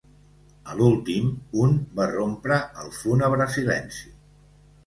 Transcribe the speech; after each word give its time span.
A 0.71 0.77
l'últim, 0.77 1.27
un 1.65 1.77
va 2.01 2.09
rompre 2.13 2.57
el 2.85 2.91
fúnebre 3.03 3.49
silenci. 3.59 4.11